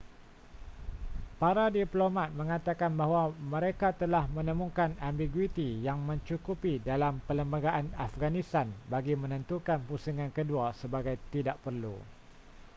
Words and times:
para 1.41 1.65
diplomat 1.77 2.29
mengatakan 2.41 2.91
bahawa 2.99 3.23
mereka 3.53 3.87
telah 4.01 4.23
menemukan 4.37 4.89
ambiguiti 5.09 5.69
yang 5.87 5.99
mencukupi 6.09 6.73
dalam 6.89 7.13
perlembagaan 7.29 7.87
afghanistan 8.07 8.67
bagi 8.93 9.13
menentukan 9.23 9.77
pusingan 9.87 10.31
kedua 10.37 10.65
sebagai 10.81 11.15
tidak 11.33 11.55
perlu 11.65 11.93